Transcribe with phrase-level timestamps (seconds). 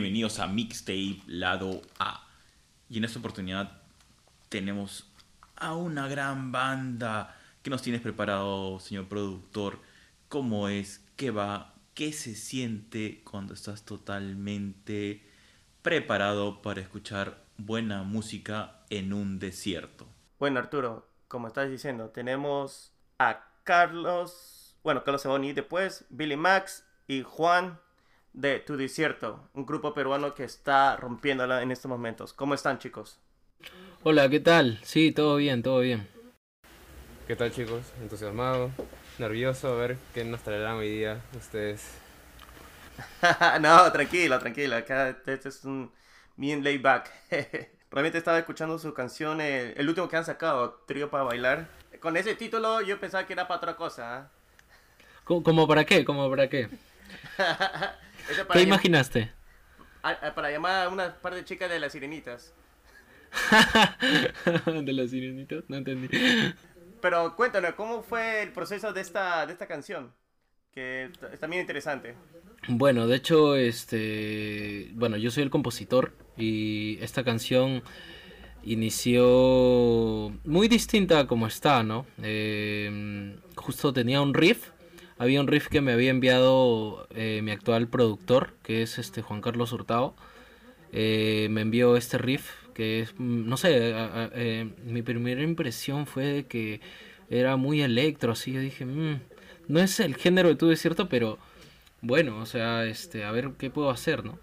[0.00, 2.24] Bienvenidos a Mixtape Lado A.
[2.88, 3.82] Y en esta oportunidad
[4.48, 5.10] tenemos
[5.56, 9.80] a una gran banda que nos tienes preparado, señor productor.
[10.28, 11.04] ¿Cómo es?
[11.16, 11.74] ¿Qué va?
[11.94, 15.26] ¿Qué se siente cuando estás totalmente
[15.82, 20.06] preparado para escuchar buena música en un desierto?
[20.38, 27.22] Bueno, Arturo, como estás diciendo, tenemos a Carlos, bueno, Carlos Seboni, después Billy Max y
[27.22, 27.80] Juan
[28.32, 32.32] de Tu Desierto, un grupo peruano que está rompiéndola en estos momentos.
[32.32, 33.18] ¿Cómo están, chicos?
[34.02, 34.78] Hola, ¿qué tal?
[34.82, 36.08] Sí, todo bien, todo bien.
[37.26, 37.82] ¿Qué tal, chicos?
[38.00, 38.70] Entusiasmado,
[39.18, 41.98] nervioso a ver qué nos traerán hoy día ustedes.
[43.60, 44.76] no, tranquilo, tranquilo.
[44.76, 45.92] Acá este es un
[46.36, 47.12] bien laid back.
[47.90, 51.68] Realmente estaba escuchando su canción, el, el, último que han sacado, Trío para Bailar.
[52.00, 54.20] Con ese título yo pensaba que era para otra cosa.
[54.20, 54.38] ¿eh?
[55.24, 56.04] ¿Cómo para qué?
[56.04, 56.68] ¿Cómo para qué?
[58.52, 59.32] ¿Qué imaginaste?
[60.34, 62.54] para llamar a una par de chicas de las sirenitas.
[64.64, 66.08] de las sirenitas, no entendí.
[67.00, 70.12] Pero cuéntanos, ¿cómo fue el proceso de esta, de esta canción?
[70.72, 72.14] Que es también interesante.
[72.68, 77.82] Bueno, de hecho, este, bueno, yo soy el compositor y esta canción
[78.62, 82.06] inició muy distinta a como está, ¿no?
[82.22, 84.70] Eh, justo tenía un riff
[85.18, 89.40] había un riff que me había enviado eh, mi actual productor, que es este Juan
[89.40, 90.14] Carlos Hurtado.
[90.92, 96.46] Eh, me envió este riff que es, mm, no sé, eh, mi primera impresión fue
[96.48, 96.80] que
[97.28, 99.20] era muy electro, así yo dije, mm,
[99.66, 101.38] no es el género de tu desierto, pero
[102.02, 104.38] bueno, o sea, este, a ver qué puedo hacer, ¿no?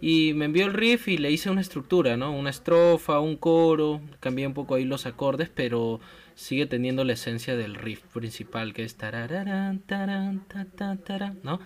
[0.00, 2.32] Y me envió el riff y le hice una estructura, ¿no?
[2.32, 6.00] Una estrofa, un coro, cambié un poco ahí los acordes, pero
[6.36, 11.58] sigue teniendo la esencia del riff principal, que es tarararán, taran, ¿no?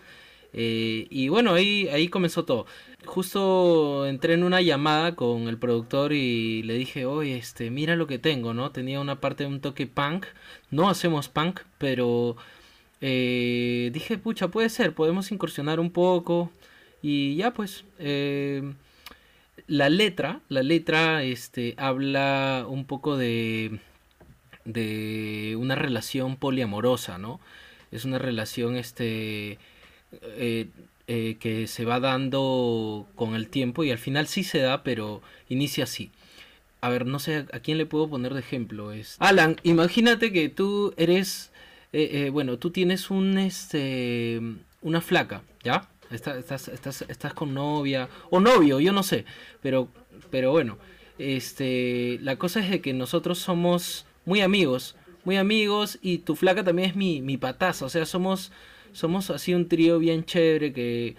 [0.53, 2.67] Eh, y bueno, ahí, ahí comenzó todo.
[3.05, 8.07] Justo entré en una llamada con el productor y le dije, oye, este, mira lo
[8.07, 8.71] que tengo, ¿no?
[8.73, 10.27] Tenía una parte de un toque punk.
[10.71, 12.37] No hacemos punk, pero
[13.01, 16.51] eh, dije, pucha, puede ser, podemos incursionar un poco.
[17.03, 18.75] Y ya pues, eh,
[19.67, 23.81] la letra, la letra este, habla un poco de,
[24.73, 27.41] de una relación poliamorosa, ¿no?
[27.91, 29.59] Es una relación este,
[30.13, 30.69] eh,
[31.07, 35.23] eh, que se va dando con el tiempo y al final sí se da, pero
[35.49, 36.11] inicia así.
[36.81, 38.93] A ver, no sé a quién le puedo poner de ejemplo.
[38.93, 39.17] Es...
[39.19, 41.53] Alan, imagínate que tú eres,
[42.33, 44.41] bueno, tú tienes un, este,
[44.81, 45.89] una flaca, ¿ya?
[46.11, 49.25] estás, estás, estás con novia o novio, yo no sé,
[49.63, 49.89] pero,
[50.31, 50.79] pero bueno,
[51.19, 56.63] este, la cosa es de que nosotros somos muy amigos, muy amigos y tu flaca
[56.63, 58.53] también es mi, mi pataza, o sea, somos,
[58.93, 61.17] somos así un trío bien chévere que,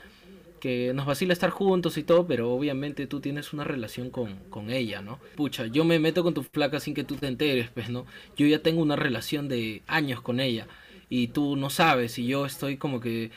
[0.62, 4.70] que nos vacila estar juntos y todo, pero obviamente tú tienes una relación con, con,
[4.70, 5.20] ella, ¿no?
[5.36, 8.06] Pucha, yo me meto con tu flaca sin que tú te enteres, pues, ¿no?
[8.38, 10.68] Yo ya tengo una relación de años con ella
[11.10, 13.32] y tú no sabes y yo estoy como que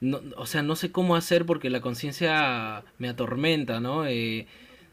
[0.00, 4.06] no, o sea, no sé cómo hacer porque la conciencia me atormenta, ¿no?
[4.06, 4.46] Eh,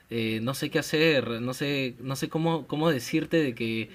[0.10, 3.90] eh, no sé qué hacer, no sé, no sé cómo, cómo decirte de que,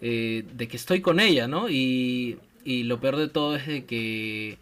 [0.00, 1.68] eh, de que estoy con ella, ¿no?
[1.68, 4.58] Y, y lo peor de todo es de que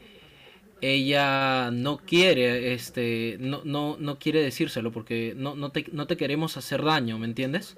[0.81, 6.17] ella no quiere, este, no, no, no quiere decírselo porque no, no, te, no te
[6.17, 7.77] queremos hacer daño, ¿me entiendes?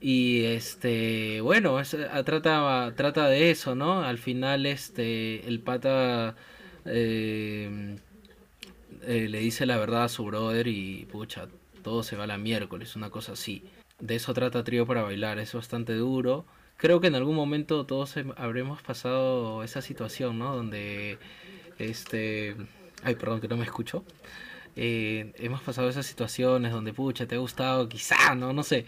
[0.00, 1.78] Y este, bueno,
[2.24, 4.02] trata, trata de eso, ¿no?
[4.02, 6.36] Al final, este, el pata
[6.86, 7.98] eh,
[9.02, 11.48] eh, le dice la verdad a su brother y pucha,
[11.82, 13.62] todo se va a la miércoles, una cosa así.
[14.00, 16.46] De eso trata Trío para bailar, es bastante duro.
[16.76, 20.56] Creo que en algún momento todos habremos pasado esa situación, ¿no?
[20.56, 21.18] Donde,
[21.78, 22.56] este,
[23.02, 24.04] ay, perdón que no me escucho.
[24.76, 28.52] Eh, hemos pasado esas situaciones donde, pucha, te ha gustado, quizá, ¿no?
[28.52, 28.86] No sé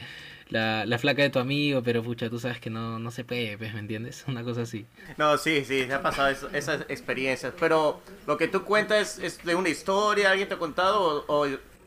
[0.53, 3.57] la, la, flaca de tu amigo, pero pucha, tú sabes que no, no se puede,
[3.57, 4.25] pues, ¿me entiendes?
[4.29, 4.87] Una cosa así.
[5.17, 9.55] No, sí, sí, se ha pasado esas experiencias, pero lo que tú cuentas es de
[9.55, 11.25] una historia, alguien te ha contado.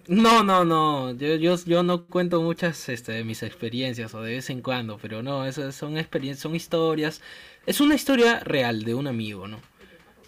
[0.08, 4.36] No, no, no, yo, yo, yo no cuento muchas este, de mis experiencias o de
[4.36, 7.22] vez en cuando, pero no, esas son experiencias, son historias,
[7.66, 9.60] es una historia real de un amigo, ¿no?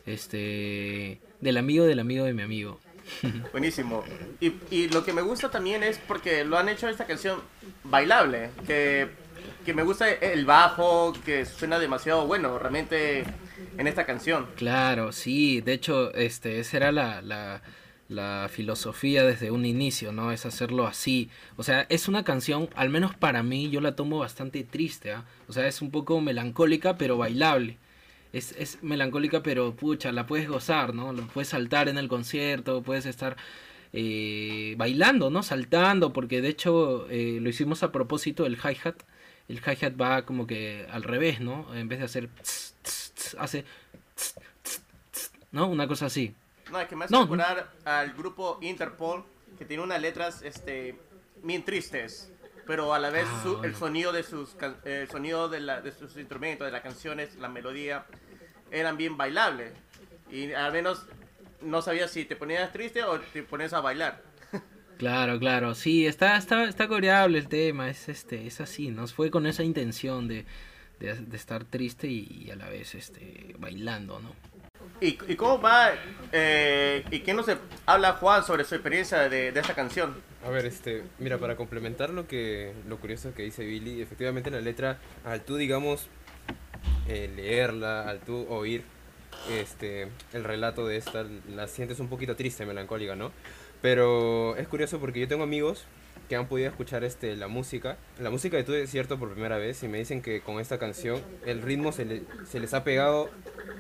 [0.06, 2.79] Este, del amigo del amigo de mi amigo.
[3.51, 4.03] Buenísimo.
[4.39, 7.41] Y, y, lo que me gusta también es porque lo han hecho esta canción
[7.83, 9.09] bailable, que,
[9.65, 13.25] que me gusta el bajo, que suena demasiado bueno realmente
[13.77, 14.47] en esta canción.
[14.56, 17.62] Claro, sí, de hecho, este, esa era la, la,
[18.09, 20.31] la filosofía desde un inicio, ¿no?
[20.31, 21.30] Es hacerlo así.
[21.57, 25.25] O sea, es una canción, al menos para mí, yo la tomo bastante triste, ¿ah?
[25.48, 27.77] O sea, es un poco melancólica, pero bailable
[28.33, 31.13] es, es melancólica, pero pucha, la puedes gozar, ¿no?
[31.13, 33.38] Lo puedes saltar en el concierto, puedes estar
[33.94, 35.44] eh, bailando, ¿no?
[35.44, 38.95] Saltando, porque de hecho eh, lo hicimos a propósito del hi-hat.
[39.48, 41.74] El hi-hat va como que al revés, ¿no?
[41.75, 42.30] En vez de hacer...
[42.42, 43.65] tss, tss, tss, hace...
[45.51, 45.68] ¿No?
[45.68, 46.33] Una cosa así.
[46.72, 47.22] No, es que me hace No.
[47.24, 49.24] recordar al grupo Interpol,
[49.58, 50.98] que tiene unas letras este,
[51.44, 52.31] bien tristes,
[52.66, 53.78] pero a la vez Ah, su- el bueno.
[53.78, 58.06] sonido de sus el sonido de, la- de sus instrumentos, de las canciones, la melodía,
[58.72, 59.72] eran bien bailables.
[60.31, 61.06] Y al menos
[61.62, 64.22] no sabías si te ponías triste o te ponías a bailar.
[64.98, 69.06] Claro, claro, sí, está, está, está coreable el tema, es este, es así, ¿no?
[69.08, 70.44] Fue con esa intención de,
[71.00, 74.31] de, de estar triste y, y a la vez este bailando, ¿no?
[74.99, 75.91] ¿Y, y cómo va?
[76.31, 77.45] eh, ¿Y qué nos
[77.85, 80.15] habla Juan sobre su experiencia de, de esta canción?
[80.45, 84.61] A ver, este, mira, para complementar lo que lo curioso que dice Billy, efectivamente la
[84.61, 86.07] letra, al tú, digamos,
[87.07, 88.83] eh, leerla, al tú oír
[89.51, 93.31] este, el relato de esta, la sientes un poquito triste, melancólica, ¿no?
[93.81, 95.85] Pero es curioso porque yo tengo amigos
[96.27, 99.81] que han podido escuchar este, la música, la música de Tu Desierto por primera vez
[99.83, 103.29] y me dicen que con esta canción el ritmo se, se les ha pegado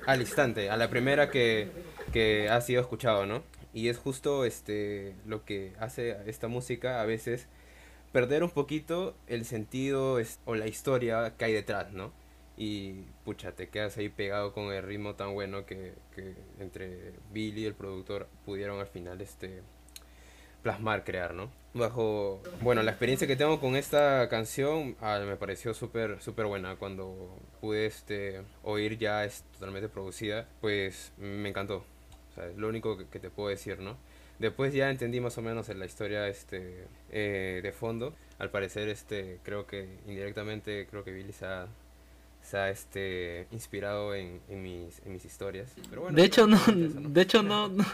[0.05, 1.69] al instante, a la primera que,
[2.13, 3.43] que ha sido escuchado, ¿no?
[3.73, 7.47] Y es justo este, lo que hace esta música a veces
[8.11, 12.11] perder un poquito el sentido es- o la historia que hay detrás, ¿no?
[12.57, 17.63] Y pucha, te quedas ahí pegado con el ritmo tan bueno que, que entre Billy
[17.63, 19.61] y el productor pudieron al final este
[20.63, 21.49] plasmar, crear, ¿no?
[21.77, 26.75] Bajo, bueno, la experiencia que tengo con esta canción ah, me pareció súper súper buena
[26.75, 27.15] cuando
[27.61, 31.83] pude este oír ya es totalmente producida, pues me encantó.
[32.31, 33.97] O sea, es lo único que, que te puedo decir, ¿no?
[34.39, 38.13] Después ya entendí más o menos en la historia este eh, de fondo.
[38.37, 41.67] Al parecer este creo que indirectamente creo que Billy se ha,
[42.43, 45.71] se ha, este inspirado en, en mis en mis historias.
[45.89, 47.09] Pero bueno, De hecho no, eso, ¿no?
[47.09, 47.85] de hecho no, no-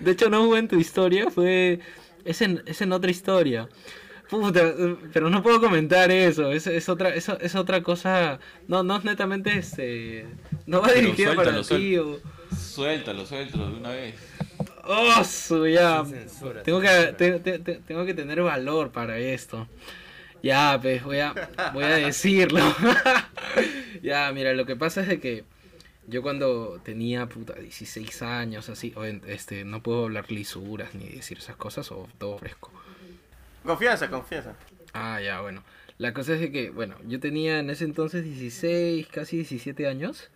[0.00, 1.78] de hecho no fue en tu historia, fue
[2.24, 3.68] es en, es en otra historia.
[4.30, 4.72] Puta,
[5.12, 9.04] pero no puedo comentar eso, es, es otra, es, es otra cosa, no, no es
[9.04, 10.26] netamente este,
[10.66, 12.18] no va dirigido para ti o,
[12.56, 14.14] Suéltalo, suéltalo de una vez.
[14.84, 17.16] oh, su, ya, Sin censura, tengo que, censura.
[17.18, 19.68] te- te- te- tengo que tener valor para esto.
[20.42, 21.34] Ya, pues voy a,
[21.74, 22.60] voy a decirlo.
[24.02, 25.44] ya, mira, lo que pasa es de que
[26.06, 31.38] yo cuando tenía puta 16 años, así, o este, no puedo hablar lisuras ni decir
[31.38, 32.70] esas cosas o todo fresco.
[33.64, 34.54] Confianza, confianza.
[34.92, 35.62] Ah, ya, bueno.
[35.98, 40.30] La cosa es de que, bueno, yo tenía en ese entonces 16, casi 17 años.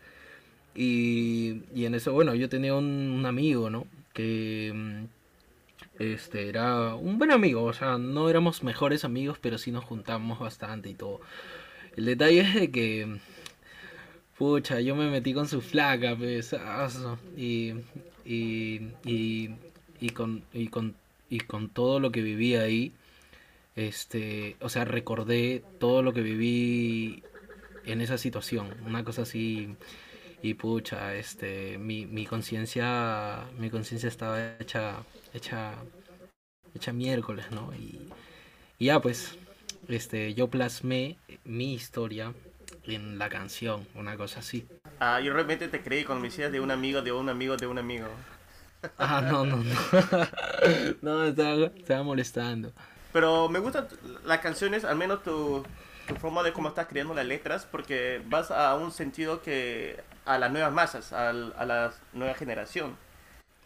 [0.74, 3.86] Y, y en eso, bueno, yo tenía un, un amigo, ¿no?
[4.12, 5.04] Que mm,
[5.98, 10.38] este era un buen amigo, o sea, no éramos mejores amigos, pero sí nos juntábamos
[10.38, 11.20] bastante y todo.
[11.96, 13.18] El detalle es de que,
[14.38, 16.16] pucha, yo me metí con su flaca,
[16.66, 17.74] aso, y,
[18.24, 19.50] y, y,
[20.00, 20.94] y con, y, con,
[21.30, 22.92] y con todo lo que viví ahí,
[23.76, 27.22] este, o sea, recordé todo lo que viví
[27.84, 29.76] en esa situación, una cosa así,
[30.42, 35.74] y pucha, este, mi, mi conciencia, mi conciencia estaba hecha, hecha,
[36.74, 37.72] hecha miércoles, ¿no?
[37.74, 38.00] Y,
[38.78, 39.38] y ya pues,
[39.88, 42.34] este, yo plasmé mi historia
[42.94, 44.66] en la canción, una cosa así.
[45.00, 47.66] Ah, yo realmente te creí cuando me decías de un amigo, de un amigo, de
[47.66, 48.06] un amigo.
[48.98, 49.64] Ah, no, no, no.
[51.02, 52.72] no, estaba, estaba molestando.
[53.12, 53.88] Pero me gustan
[54.24, 55.64] las canciones, al menos tu,
[56.06, 60.38] tu forma de cómo estás creando las letras, porque vas a un sentido que a
[60.38, 62.96] las nuevas masas, al- a, la nueva generación,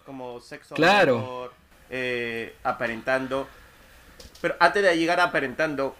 [0.06, 1.18] como sexo, Claro.
[1.18, 1.52] amor,
[1.90, 3.48] eh, aparentando.
[4.40, 5.96] Pero antes de llegar a aparentando,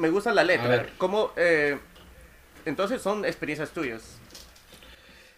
[0.00, 0.68] me gusta la letra.
[0.68, 0.92] ver.
[0.98, 1.78] ¿Cómo, eh,
[2.64, 4.18] entonces son experiencias tuyas.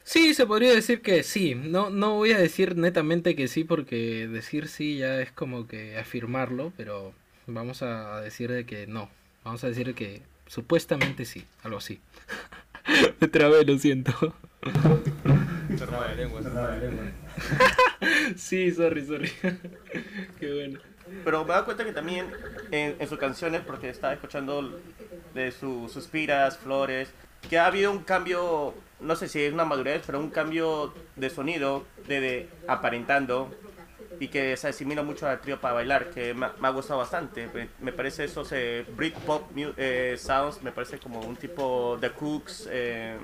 [0.04, 1.54] Sí, se podría decir que sí.
[1.54, 5.98] No, no voy a decir netamente que sí, porque decir sí ya es como que
[5.98, 7.14] afirmarlo, pero
[7.46, 9.10] vamos a decir de que no.
[9.44, 12.00] Vamos a decir que supuestamente sí, algo así.
[13.20, 14.12] Me trabé, lo siento.
[15.68, 17.04] Se traba la lengua, se traba la lengua.
[18.36, 19.30] sí, sorry, sorry.
[20.40, 20.80] Qué bueno.
[21.24, 22.32] Pero me da cuenta que también
[22.70, 24.78] en, en sus canciones, porque estaba escuchando
[25.34, 27.14] de sus suspiras, flores,
[27.48, 31.30] que ha habido un cambio, no sé si es una madurez, pero un cambio de
[31.30, 33.54] sonido, de, de aparentando,
[34.18, 37.00] y que se asimila mucho al trío para bailar, que me, ha- me ha gustado
[37.00, 37.48] bastante.
[37.54, 42.68] Me, me parece esos eh, Britpop eh, sounds, me parece como un tipo The Cooks,
[42.70, 43.18] eh,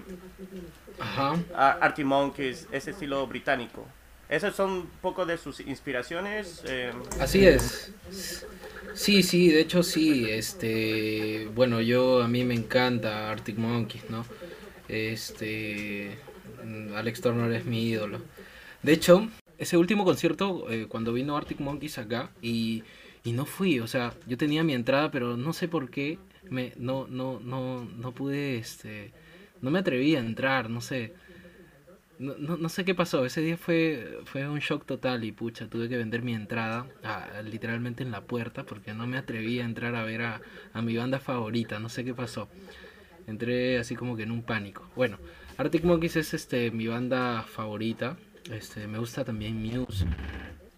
[0.98, 1.34] Ajá.
[1.52, 3.86] Ar- Arctic Monkeys, ese estilo británico.
[4.28, 6.62] Esas son un poco de sus inspiraciones.
[6.66, 7.92] eh, Así es.
[8.94, 10.26] Sí, sí, de hecho sí.
[10.28, 14.24] Este, bueno, yo a mí me encanta Arctic Monkeys, ¿no?
[14.88, 16.18] Este,
[16.64, 18.20] mm, Alex Turner es mi ídolo.
[18.82, 22.84] De hecho, ese último concierto eh, cuando vino Arctic Monkeys acá y,
[23.24, 26.18] y no fui, o sea, yo tenía mi entrada, pero no sé por qué
[26.50, 29.12] me no no no no pude este
[29.60, 31.12] no me atreví a entrar, no sé.
[32.18, 35.68] No, no, no sé qué pasó, ese día fue, fue un shock total y pucha,
[35.68, 36.86] tuve que vender mi entrada
[37.44, 40.40] literalmente en la puerta porque no me atreví a entrar a ver a,
[40.72, 42.48] a mi banda favorita, no sé qué pasó.
[43.28, 44.84] Entré así como que en un pánico.
[44.96, 45.18] Bueno,
[45.58, 48.16] Arctic Monkeys es este mi banda favorita.
[48.50, 50.04] Este, me gusta también Muse.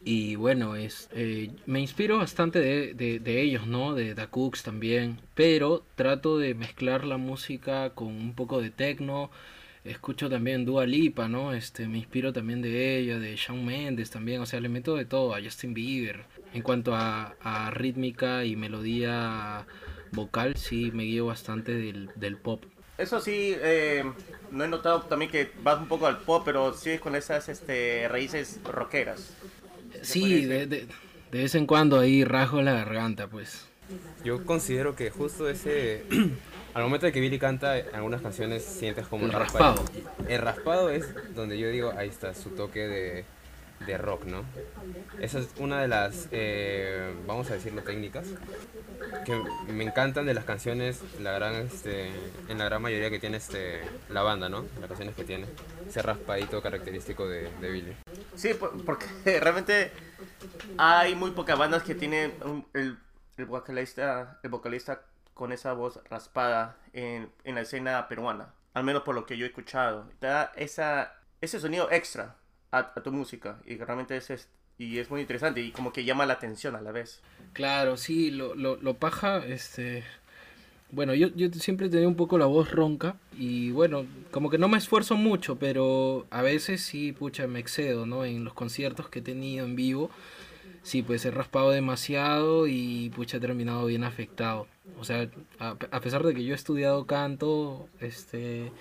[0.05, 3.95] Y bueno, es, eh, me inspiro bastante de, de- de ellos, ¿no?
[3.95, 5.19] De Da Cooks también.
[5.35, 9.31] Pero trato de mezclar la música con un poco de techno.
[9.85, 11.55] Escucho también Dua Lipa, ¿no?
[11.55, 14.41] Este, me inspiro también de ella, de Shawn Mendes también.
[14.41, 16.25] O sea, le meto de todo, a Justin Bieber.
[16.53, 19.67] En cuanto a, a rítmica y melodía
[20.13, 22.65] vocal, sí me guío bastante del, del pop.
[22.99, 24.05] Eso sí, eh,
[24.51, 28.07] no he notado también que vas un poco al pop, pero sí con esas este,
[28.09, 29.35] raíces rockeras.
[30.03, 30.87] Sí, de, de,
[31.33, 33.67] de vez en cuando ahí rasgo la garganta, pues.
[34.23, 36.05] Yo considero que justo ese.
[36.75, 39.39] Al momento de que Billy canta, algunas canciones sientes como El raspa-
[39.75, 39.85] raspado.
[40.29, 43.25] El raspado es donde yo digo, ahí está, su toque de,
[43.87, 44.45] de rock, ¿no?
[45.21, 48.27] Esa es una de las, eh, vamos a decirlo, técnicas
[49.25, 49.35] que
[49.73, 52.11] me encantan de las canciones, la gran, este,
[52.49, 54.65] en la gran mayoría que tiene este, la banda, ¿no?
[54.79, 55.47] Las canciones que tiene.
[55.89, 57.97] Ese raspadito característico de, de Billy.
[58.37, 59.07] Sí, por- porque
[59.41, 59.91] realmente
[60.79, 62.33] hay muy pocas bandas que tienen
[62.75, 62.97] el,
[63.39, 65.01] el vocalista, el vocalista
[65.41, 68.53] con esa voz raspada en, en la escena peruana.
[68.75, 70.07] Al menos por lo que yo he escuchado.
[70.19, 72.37] Te da esa, ese sonido extra
[72.71, 73.59] a, tu música.
[73.65, 76.83] Y realmente es, es- y es muy interesante y como que llama la atención a
[76.83, 77.23] la vez.
[77.55, 80.05] Claro, sí, lo, lo, lo paja, este...
[80.93, 84.69] Bueno, yo, yo siempre tenía un poco la voz ronca y bueno, como que no
[84.69, 88.25] me esfuerzo mucho, pero a veces sí, pucha, me excedo, ¿no?
[88.27, 90.11] En los conciertos que he tenido en vivo,
[90.83, 94.67] sí, pues he raspado demasiado y pucha, he terminado bien afectado.
[94.99, 98.73] O sea, a, a pesar de que yo he estudiado canto, este...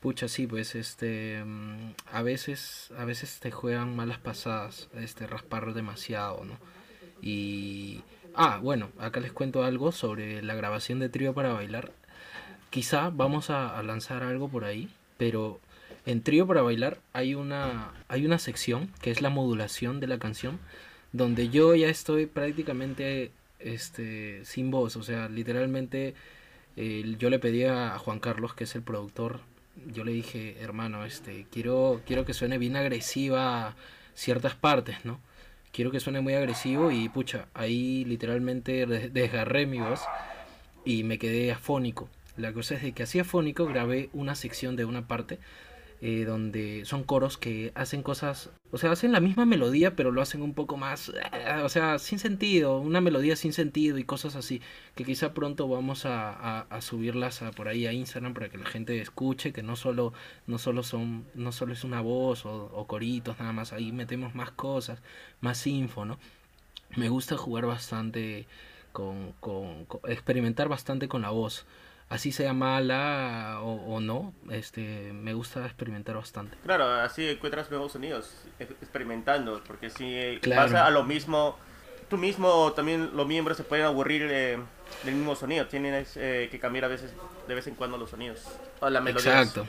[0.00, 5.74] Pucha, sí, pues este mm, a veces a veces te juegan malas pasadas, este raspar
[5.74, 6.56] demasiado, ¿no?
[7.20, 8.02] Y
[8.34, 11.92] ah, bueno, acá les cuento algo sobre la grabación de Trío para bailar.
[12.70, 15.60] Quizá vamos a, a lanzar algo por ahí, pero
[16.06, 20.18] en Trío para bailar hay una hay una sección que es la modulación de la
[20.18, 20.58] canción
[21.12, 26.14] donde yo ya estoy prácticamente este sin voz, o sea, literalmente
[27.18, 29.40] yo le pedí a Juan Carlos, que es el productor,
[29.92, 33.76] yo le dije, hermano, este, quiero, quiero que suene bien agresiva
[34.14, 35.20] ciertas partes, ¿no?
[35.72, 40.00] Quiero que suene muy agresivo y pucha, ahí literalmente de- desgarré mi voz
[40.84, 42.08] y me quedé afónico.
[42.36, 45.38] La cosa es de que así afónico grabé una sección de una parte
[46.02, 50.22] eh, donde son coros que hacen cosas, o sea, hacen la misma melodía, pero lo
[50.22, 54.34] hacen un poco más, eh, o sea, sin sentido, una melodía sin sentido y cosas
[54.36, 54.62] así,
[54.94, 59.00] que quizá pronto vamos a, subirlas a, por ahí a Instagram para que la gente
[59.00, 60.12] escuche, que no solo,
[60.46, 64.34] no solo son, no solo es una voz o, o coritos nada más, ahí metemos
[64.34, 65.02] más cosas,
[65.40, 66.18] más info, ¿no?
[66.96, 68.46] Me gusta jugar bastante
[68.92, 69.34] con-
[70.08, 71.66] experimentar bastante con la voz.
[72.10, 76.56] Así sea mala o, o no, este, me gusta experimentar bastante.
[76.64, 80.62] Claro, así encuentras nuevos sonidos, experimentando, porque si Claro.
[80.72, 81.56] pasa a lo mismo,
[82.08, 84.58] tú mismo, también los miembros se pueden aburrir eh,
[85.04, 87.12] del mismo sonido, tienen eh, que cambiar a veces,
[87.46, 88.44] de vez en cuando los sonidos,
[88.80, 89.40] o la melodía.
[89.40, 89.66] Exacto.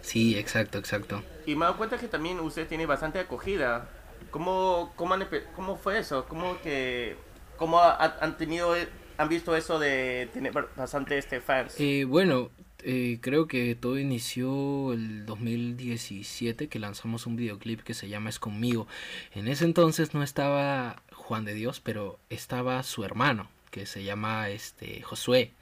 [0.00, 1.22] Sí, exacto, exacto.
[1.44, 3.86] Y me he dado cuenta que también usted tiene bastante acogida.
[4.30, 6.24] ¿Cómo, cómo, han cómo fue eso?
[6.26, 7.16] ¿Cómo que
[7.58, 8.88] cómo ha- ha- han tenido eh,
[9.20, 11.74] han visto eso de tener bastante este fans?
[11.78, 12.50] Eh, bueno,
[12.82, 18.38] eh, creo que todo inició el 2017 que lanzamos un videoclip que se llama Es
[18.38, 18.86] conmigo.
[19.34, 24.48] En ese entonces no estaba Juan de Dios, pero estaba su hermano que se llama
[24.48, 25.52] este Josué.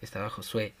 [0.00, 0.72] Estaba Josué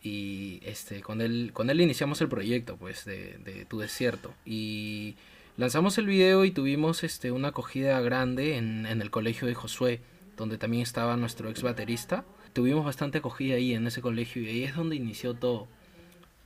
[0.00, 5.16] y este con él con él iniciamos el proyecto pues de, de tu desierto y
[5.56, 10.00] lanzamos el video y tuvimos este una acogida grande en, en el colegio de Josué
[10.38, 12.24] donde también estaba nuestro ex baterista.
[12.54, 15.68] Tuvimos bastante acogida ahí en ese colegio y ahí es donde inició todo.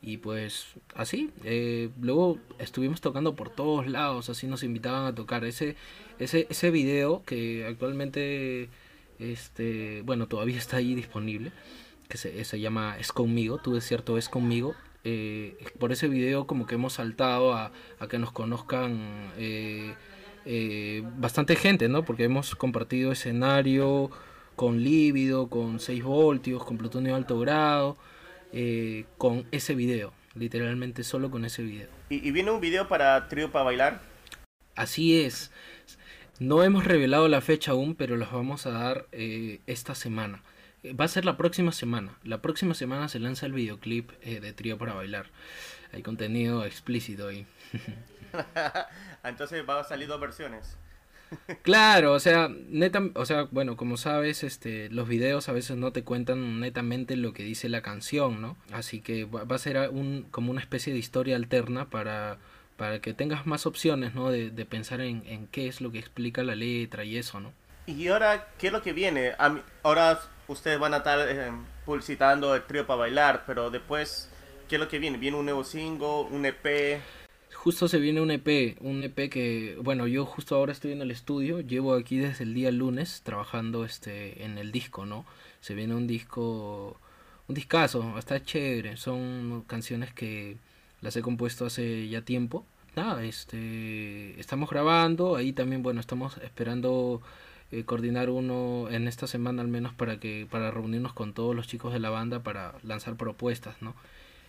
[0.01, 5.45] Y pues así eh, luego estuvimos tocando por todos lados así nos invitaban a tocar.
[5.45, 5.77] Ese
[6.19, 8.69] ese ese video que actualmente
[9.21, 11.53] este bueno todavía está ahí disponible
[12.09, 14.75] que se, se llama Es conmigo, tu desierto es conmigo.
[15.05, 19.95] Eh, por ese video como que hemos saltado a, a que nos conozcan eh,
[20.45, 22.05] eh, bastante gente, ¿no?
[22.05, 24.11] Porque hemos compartido escenario
[24.57, 27.97] con Lívido, con 6 voltios, con Plutonio alto grado,
[28.53, 31.89] eh, con ese video, literalmente solo con ese video.
[32.11, 34.01] ¿Y, y viene un video para Trío para bailar?
[34.75, 35.51] Así es.
[36.39, 40.43] No hemos revelado la fecha aún, pero los vamos a dar eh, esta semana.
[40.83, 42.19] Eh, Va a ser la próxima semana.
[42.25, 45.27] La próxima semana se lanza el videoclip eh, de Trío para Bailar.
[45.93, 47.47] Hay contenido explícito ahí.
[49.25, 50.77] Entonces van a salir dos versiones.
[51.63, 55.91] Claro, o sea, neta, o sea, bueno, como sabes, este, los videos a veces no
[55.91, 58.59] te cuentan netamente lo que dice la canción, ¿no?
[58.71, 62.37] Así que va va a ser un, como una especie de historia alterna para,
[62.77, 64.31] para que tengas más opciones, ¿no?
[64.31, 67.51] De, de pensar en, en qué es lo que explica la letra y eso, ¿no?
[67.87, 69.33] Y ahora, ¿qué es lo que viene?
[69.39, 71.51] A mí- ahora ustedes van a estar eh,
[71.87, 74.29] publicitando el trío para bailar, pero después,
[74.69, 75.17] ¿qué es lo que viene?
[75.17, 77.01] ¿Viene un nuevo single, un EP?
[77.63, 81.13] Justo se viene un EP, un EP que, bueno, yo justo ahora estoy en el
[81.13, 85.25] estudio, llevo aquí desde el día lunes trabajando este en el disco, ¿no?
[85.61, 86.99] Se viene un disco,
[87.47, 90.57] un discazo, está chévere, son canciones que
[91.03, 92.67] las he compuesto hace ya tiempo.
[92.97, 97.23] Nada, este, estamos grabando, ahí también, bueno, estamos esperando
[97.71, 101.69] eh, coordinar uno en esta semana al menos para que para reunirnos con todos los
[101.69, 103.95] chicos de la banda para lanzar propuestas, ¿no?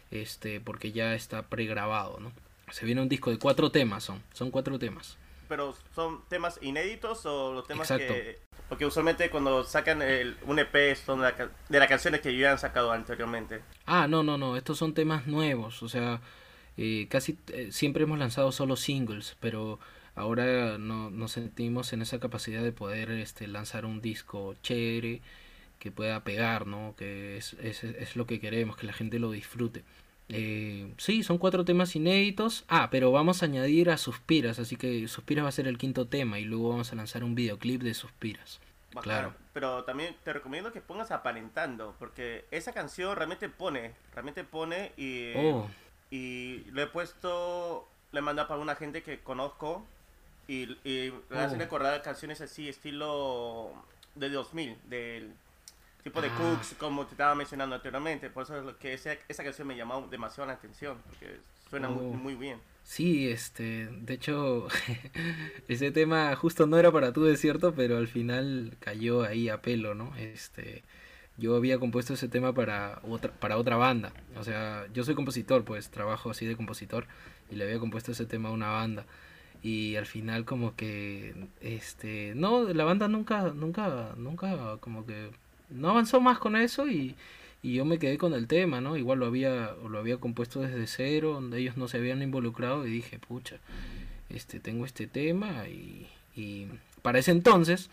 [0.10, 2.32] Este, porque ya está pregrabado, ¿no?
[2.72, 5.18] Se viene un disco de cuatro temas, son, son cuatro temas.
[5.48, 8.14] ¿Pero son temas inéditos o los temas Exacto.
[8.14, 8.40] que...?
[8.70, 12.54] Porque usualmente cuando sacan el, un EP son de, la de las canciones que ya
[12.54, 13.62] han sacado anteriormente.
[13.86, 16.22] Ah, no, no, no, estos son temas nuevos, o sea,
[16.78, 19.80] eh, casi eh, siempre hemos lanzado solo singles, pero
[20.16, 25.22] ahora no, nos sentimos en esa capacidad de poder este, lanzar un disco chévere
[25.78, 26.96] que pueda pegar, ¿no?
[26.98, 29.84] Que es, es, es lo que queremos, que la gente lo disfrute.
[30.36, 32.66] Eh, sí, son cuatro temas inéditos.
[32.68, 36.08] Ah, pero vamos a añadir a Suspiras, así que Suspiras va a ser el quinto
[36.08, 38.60] tema y luego vamos a lanzar un videoclip de Suspiras.
[39.02, 39.34] Claro.
[39.54, 45.34] Pero también te recomiendo que pongas aparentando, porque esa canción realmente pone, realmente pone y,
[45.36, 45.68] Oh,
[46.12, 49.84] y lo he puesto, le he mandado para una gente que conozco
[50.48, 51.64] y, y me hacen Oh.
[51.64, 53.72] recordar canciones así, estilo
[54.14, 55.34] de 2000, del
[56.04, 56.38] tipo de Ah.
[56.38, 58.30] Cooks, como te estaba mencionando anteriormente.
[58.30, 61.40] Por eso es lo que esa, esa canción me llamó demasiado la atención, porque
[61.70, 62.14] suena muy, Oh.
[62.14, 62.60] muy bien.
[62.84, 64.68] Sí, este, de hecho,
[65.68, 69.96] ese tema justo no era para tu desierto, pero al final cayó ahí a pelo,
[69.96, 70.14] ¿no?
[70.18, 70.84] Este,
[71.38, 75.64] yo había compuesto ese tema para otra, para otra banda, o sea, yo soy compositor,
[75.64, 77.08] pues trabajo así de compositor
[77.50, 79.06] y le había compuesto ese tema a una banda
[79.64, 85.32] y al final como que, este, no, la banda nunca, nunca, nunca, como que
[85.74, 87.16] no avanzó más con eso y
[87.64, 88.98] y yo me quedé con el tema, ¿no?
[88.98, 92.92] Igual lo había, lo había compuesto desde cero, donde ellos no se habían involucrado y
[92.92, 93.58] dije, pucha,
[94.30, 96.08] este, tengo este tema y,
[97.02, 97.90] para ese entonces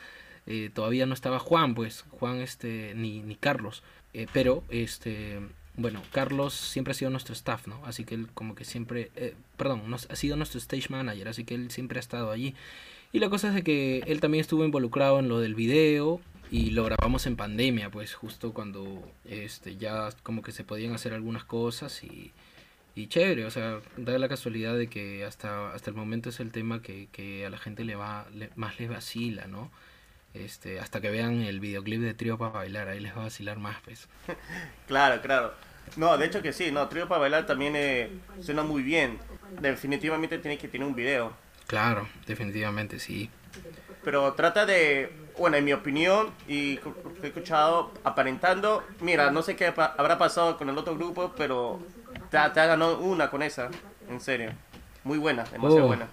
[0.46, 5.38] eh, todavía no estaba Juan, pues, Juan, este, ni, ni Carlos, eh, pero, este,
[5.76, 7.80] bueno, Carlos siempre ha sido nuestro staff, ¿no?
[7.84, 11.44] Así que él como que siempre, eh, perdón, nos, ha sido nuestro stage manager, así
[11.44, 12.56] que él siempre ha estado allí.
[13.12, 16.70] Y la cosa es de que él también estuvo involucrado en lo del video y
[16.70, 21.44] lo grabamos en pandemia, pues justo cuando este ya como que se podían hacer algunas
[21.44, 22.32] cosas y,
[22.94, 26.50] y chévere, o sea, da la casualidad de que hasta, hasta el momento es el
[26.52, 29.70] tema que, que a la gente le va le- más les vacila, ¿no?
[30.34, 33.58] Este, hasta que vean el videoclip de Trío para bailar, ahí les va a vacilar
[33.58, 34.08] más, pues.
[34.86, 35.54] Claro, claro.
[35.96, 38.10] No, de hecho que sí, no, Trío para bailar también eh,
[38.40, 39.18] suena muy bien.
[39.60, 41.32] Definitivamente tiene que tener un video.
[41.66, 43.28] Claro, definitivamente sí.
[44.04, 46.78] Pero trata de, bueno, en mi opinión, y
[47.22, 51.80] he escuchado, aparentando, mira, no sé qué pa- habrá pasado con el otro grupo, pero
[52.30, 53.70] te, ha- te ganado una con esa,
[54.08, 54.52] en serio.
[55.04, 55.88] Muy buena, demasiado Oh.
[55.88, 56.08] buena.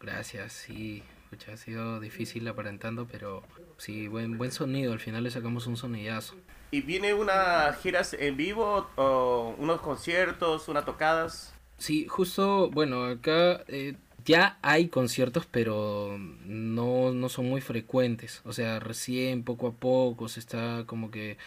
[0.00, 1.02] Gracias, sí.
[1.30, 3.42] Pucha, ha sido difícil aparentando, pero
[3.76, 4.92] sí, buen, buen sonido.
[4.92, 6.34] Al final le sacamos un sonidazo.
[6.72, 11.52] ¿Y viene unas giras en vivo, o unos conciertos, unas tocadas?
[11.78, 18.40] Sí, justo, bueno, acá eh, ya hay conciertos, pero no, no son muy frecuentes.
[18.44, 21.38] O sea, recién, poco a poco, se está como que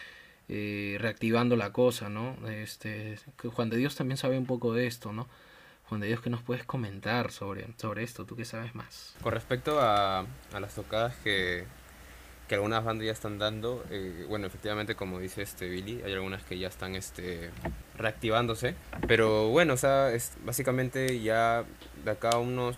[0.50, 2.36] eh, reactivando la cosa, ¿no?
[2.50, 5.28] Este, Juan de Dios también sabe un poco de esto, ¿no?
[5.86, 8.26] Juan de Dios, ¿qué nos puedes comentar sobre, sobre esto?
[8.26, 9.16] ¿Tú qué sabes más?
[9.22, 11.66] Con respecto a, a las tocadas que,
[12.54, 16.44] que algunas bandas ya están dando, eh, bueno, efectivamente, como dice este Billy, hay algunas
[16.44, 17.50] que ya están este,
[17.98, 18.76] reactivándose.
[19.08, 21.64] Pero bueno, o sea, es, básicamente ya
[22.06, 22.78] de acá a unos,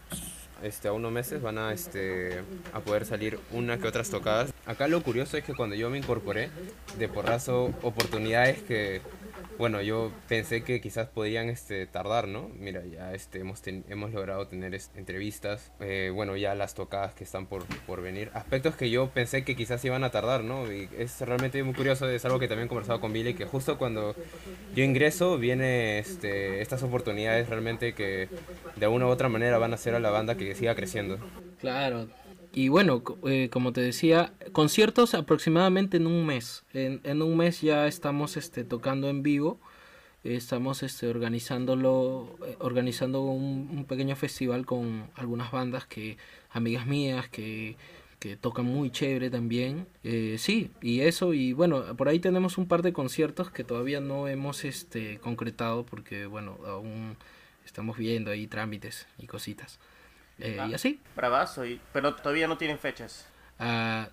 [0.63, 4.53] este, a unos meses van a, este, a poder salir una que otras tocadas.
[4.65, 6.51] Acá lo curioso es que cuando yo me incorporé,
[6.97, 9.01] de porrazo, oportunidades que,
[9.57, 12.49] bueno, yo pensé que quizás podían este, tardar, ¿no?
[12.57, 17.47] Mira, ya este, hemos, hemos logrado tener entrevistas, eh, bueno, ya las tocadas que están
[17.47, 20.71] por, por venir, aspectos que yo pensé que quizás iban a tardar, ¿no?
[20.71, 23.77] Y es realmente muy curioso, es algo que también he conversado con Billy, que justo
[23.77, 24.15] cuando
[24.75, 28.29] yo ingreso viene este, estas oportunidades realmente que
[28.75, 31.17] de una u otra manera van a hacer a la banda que siga creciendo.
[31.59, 32.07] Claro,
[32.55, 36.63] y bueno, eh, como te decía, conciertos aproximadamente en un mes.
[36.73, 39.59] En, en un mes ya estamos este, tocando en vivo.
[40.23, 46.17] estamos este, organizándolo, eh, organizando un, pequeño festival con algunas bandas que,
[46.49, 47.75] amigas mías, que,
[48.19, 49.85] que tocan muy chévere también.
[50.05, 53.99] Eh, sí, y eso, y bueno, por ahí tenemos un par de conciertos que todavía
[53.99, 57.17] no hemos este, concretado porque, bueno, aún
[57.65, 59.77] estamos viendo ahí trámites y cositas.
[60.39, 60.99] Eh, y así.
[61.15, 63.27] Bravazo, y, pero todavía no tienen fechas.
[63.59, 64.09] Ah,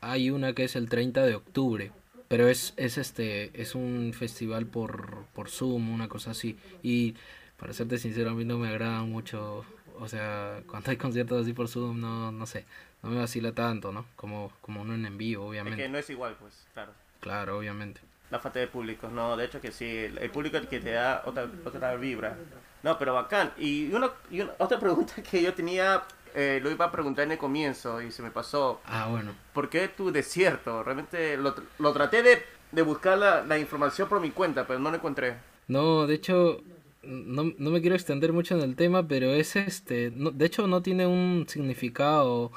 [0.00, 1.92] hay una que es el 30 de octubre,
[2.28, 6.58] pero es, es, este, es un festival por, por Zoom, una cosa así.
[6.82, 7.14] Y
[7.56, 9.64] para serte sincero, a mí no me agrada mucho,
[9.98, 12.66] o sea, cuando hay conciertos así por Zoom, no, no sé,
[13.02, 14.06] no me vacila tanto, ¿no?
[14.16, 15.80] Como, como uno en vivo, obviamente.
[15.80, 16.92] Es que no es igual, pues, claro.
[17.20, 18.00] Claro, obviamente.
[18.30, 20.90] La falta de público, no, de hecho que sí, el público es el que te
[20.90, 22.36] da otra, otra vibra.
[22.82, 23.52] No, pero bacán.
[23.58, 26.02] Y, una, y otra pregunta que yo tenía,
[26.34, 28.80] eh, lo iba a preguntar en el comienzo y se me pasó.
[28.84, 29.32] Ah, bueno.
[29.52, 30.82] ¿Por qué tu desierto?
[30.82, 32.42] Realmente lo, lo traté de,
[32.72, 35.36] de buscar la, la, información por mi cuenta, pero no lo encontré.
[35.68, 36.60] No, de hecho,
[37.02, 40.12] no, no me quiero extender mucho en el tema, pero es este.
[40.14, 42.50] No, de hecho, no tiene un significado.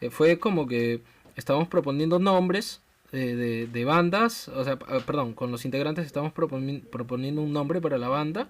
[0.00, 1.02] Eh, fue como que
[1.36, 2.82] estábamos proponiendo nombres.
[3.12, 7.98] Eh, de, de, bandas, o sea, perdón, con los integrantes estamos proponiendo un nombre para
[7.98, 8.46] la banda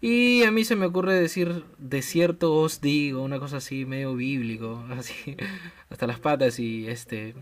[0.00, 4.84] y a mí se me ocurre decir, desierto os digo, una cosa así medio bíblico,
[4.90, 5.36] así,
[5.90, 7.34] hasta las patas y este...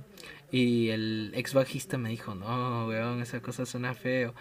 [0.51, 4.35] Y el ex bajista me dijo, no, weón, esa cosa suena feo.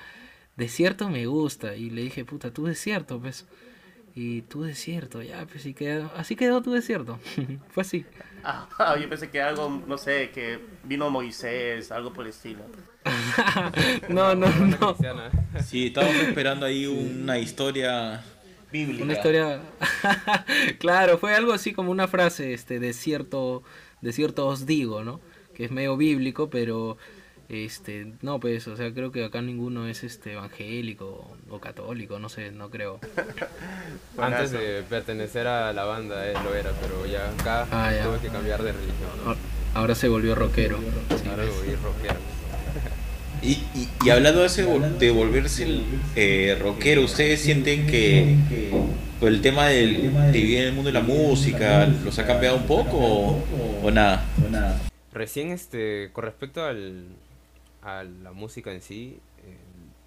[0.56, 1.76] Desierto me gusta.
[1.76, 3.48] Y le dije, puta, tú desierto, pues.
[4.16, 7.20] Y tú desierto, ya, pues sí quedó, así quedó tu desierto.
[7.70, 8.06] Fue así.
[8.44, 8.68] Ah,
[9.02, 12.62] yo pensé que algo, no sé, que vino Moisés, algo por el estilo.
[14.10, 14.96] no, no, no.
[15.66, 18.24] Sí, estábamos esperando ahí una historia
[18.72, 19.04] bíblica.
[19.04, 19.62] Una historia.
[20.80, 23.64] claro, fue algo así como una frase, este, desierto,
[24.02, 25.22] desierto os digo, ¿no?
[25.56, 26.98] Que es medio bíblico, pero
[27.50, 32.30] este, no, pues, o sea, creo que acá ninguno es este evangélico o católico, no
[32.30, 33.00] sé, no creo.
[34.18, 38.30] Antes de pertenecer a la banda eh, lo era, pero ya acá ah, tuve que
[38.30, 39.38] cambiar de religión.
[39.74, 40.78] Ahora se volvió rockero.
[41.30, 42.16] Ahora volví rockero.
[43.42, 45.68] Y, y, hablando de, ese, de volverse
[46.16, 48.38] eh, rockero, ¿ustedes sienten que
[49.20, 52.64] el tema del, de vivir en el mundo de la música los ha cambiado un
[52.68, 53.44] poco o,
[53.84, 54.26] o nada?
[55.12, 57.04] Recién, este, con respecto al,
[57.84, 59.58] a la música en sí, eh,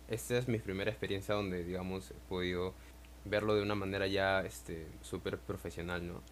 [0.09, 2.75] esta es mi primera experiencia donde, digamos, he podido
[3.25, 6.23] verlo de una manera ya este súper profesional, ¿no?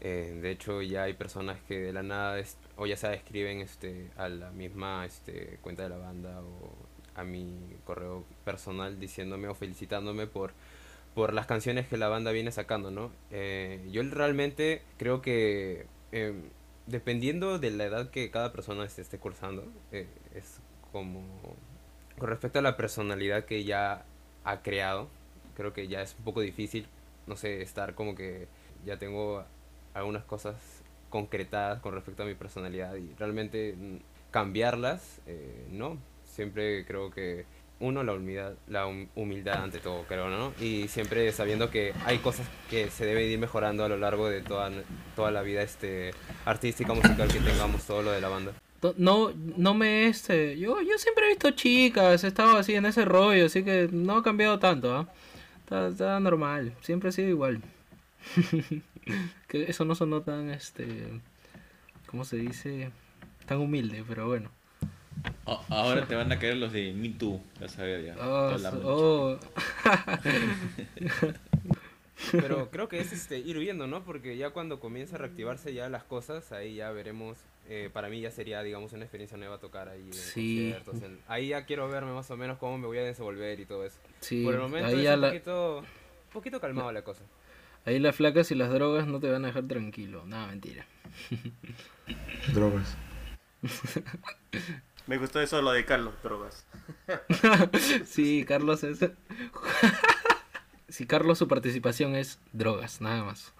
[0.00, 2.42] Eh, de hecho, ya hay personas que de la nada,
[2.76, 6.74] o ya se escriben este, a la misma este, cuenta de la banda o
[7.14, 10.54] a mi correo personal diciéndome o felicitándome por,
[11.14, 13.12] por las canciones que la banda viene sacando, ¿no?
[13.30, 16.42] Eh, yo realmente creo que em,
[16.86, 20.60] dependiendo de la edad que cada persona esté, cursando, es
[20.92, 21.22] como
[22.18, 24.04] con respecto a la personalidad que ya
[24.44, 25.08] ha creado,
[25.56, 26.86] creo que ya es un poco difícil,
[27.26, 28.46] no sé, estar como que
[28.84, 29.44] ya tengo
[29.94, 30.56] algunas cosas
[31.10, 33.96] concretadas con respecto a mi personalidad y realmente mm,
[34.30, 37.44] cambiarlas, eh, no, siempre creo que
[37.80, 40.52] uno la humildad, la humildad ante todo, creo, ¿no?
[40.60, 44.40] Y siempre sabiendo que hay cosas que se deben ir mejorando a lo largo de
[44.42, 44.70] toda,
[45.16, 46.12] toda la vida este
[46.44, 48.52] artística, musical que tengamos, todo lo de la banda
[48.96, 53.04] no, no me este, yo, yo siempre he visto chicas, he estado así en ese
[53.04, 55.08] rollo, así que no ha cambiado tanto, ¿ah?
[55.88, 57.60] está, normal, siempre ha sido igual.
[59.48, 61.08] que eso no sonó tan, este,
[62.06, 62.90] ¿cómo se dice?
[63.46, 64.50] Tan humilde, pero bueno.
[65.68, 68.16] ahora te van a caer los de Me Too, ya sabía ya.
[68.20, 69.38] Oh, oh.
[72.30, 74.04] Pero creo que es este, ir viendo, ¿no?
[74.04, 77.38] Porque ya cuando comienza a reactivarse ya las cosas, ahí ya veremos.
[77.68, 80.74] Eh, para mí ya sería, digamos, una experiencia nueva tocar ahí en sí.
[80.84, 81.20] conciertos.
[81.28, 83.98] ahí ya quiero verme más o menos cómo me voy a desenvolver y todo eso.
[84.20, 85.84] Sí, Por el momento es un poquito,
[86.32, 87.22] poquito calmado la cosa.
[87.84, 90.24] Ahí las flacas y las drogas no te van a dejar tranquilo.
[90.26, 90.86] Nada, mentira.
[92.52, 92.96] drogas.
[95.06, 96.64] Me gustó eso lo de Carlos, drogas.
[98.04, 99.00] sí, Carlos es
[100.88, 103.52] si Carlos su participación es drogas, nada más.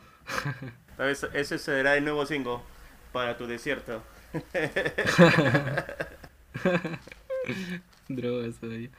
[1.32, 2.58] ese será el nuevo single
[3.12, 4.02] para tu desierto.
[8.08, 8.90] drogas, De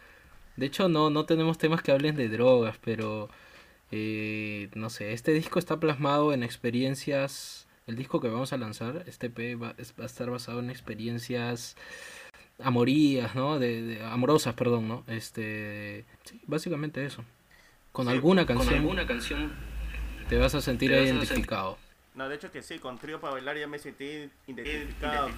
[0.66, 3.30] hecho, no, no tenemos temas que hablen de drogas, pero
[3.92, 7.68] eh, no sé, este disco está plasmado en experiencias.
[7.86, 10.70] El disco que vamos a lanzar, este P va, es- va a estar basado en
[10.70, 11.76] experiencias
[12.60, 13.60] amorías, ¿no?
[13.60, 15.04] De, de- amorosas, perdón, ¿no?
[15.08, 17.26] Este, sí, básicamente eso.
[17.92, 19.52] Con alguna canción, alguna canción
[20.30, 21.78] te vas a sentir a identificado.
[22.16, 25.30] No, de hecho que sí, con Trío para Bailar ya me sentí identificado.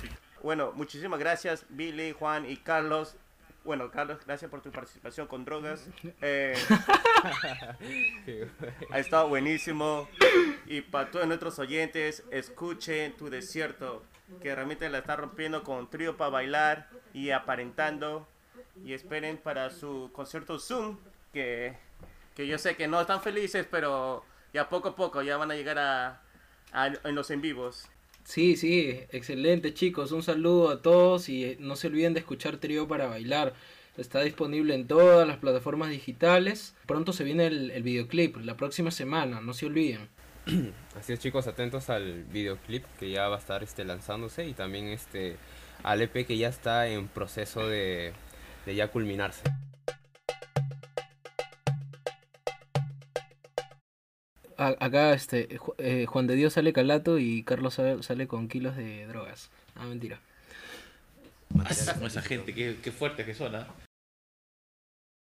[0.44, 3.16] Bueno, muchísimas gracias Billy, Juan y Carlos.
[3.64, 5.88] Bueno, Carlos, gracias por tu participación con drogas.
[6.22, 6.56] Eh,
[8.92, 10.08] ha estado buenísimo.
[10.68, 14.04] Y para todos nuestros oyentes, escuchen Tu Desierto,
[14.42, 18.28] que realmente la está rompiendo con Trío para Bailar y aparentando.
[18.84, 20.98] Y esperen para su concierto Zoom,
[21.34, 21.76] que,
[22.36, 25.56] que yo sé que no están felices, pero ya poco a poco ya van a
[25.56, 26.22] llegar a, a-
[27.04, 27.88] en los en vivos.
[28.24, 32.58] Sí, sí, excelente chicos, un saludo a todos y eh, no se olviden de escuchar
[32.58, 33.54] Trío para Bailar.
[33.98, 36.76] Está disponible en todas las plataformas digitales.
[36.86, 40.10] Pronto se viene el, el videoclip, la próxima semana, no se olviden.
[40.98, 44.88] Así es chicos, atentos al videoclip que ya va a estar este lanzándose y también
[44.88, 45.38] este
[45.84, 48.12] al EP que ya está en proceso de,
[48.66, 49.44] de ya culminarse.
[54.58, 58.76] A- acá este eh, Juan de Dios sale calato y Carlos sale, sale con kilos
[58.78, 59.50] de drogas.
[59.76, 60.20] Ah, mentira.
[61.54, 63.68] Con esa gente, qué, qué fuerte que son, ¿ah?